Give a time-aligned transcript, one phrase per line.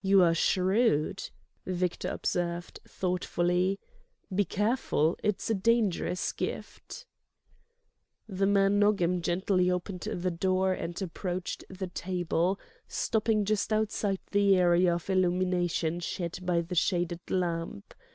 [0.00, 1.22] "You are shrewd,"
[1.66, 3.78] Victor observed, thoughtfully.
[4.34, 7.04] "Be careful: it is a dangerous gift."
[8.26, 12.58] The man Nogam gently opened the door and approached the table,
[12.88, 17.92] stopping just outside the area of illumination shed by the shaded lamp.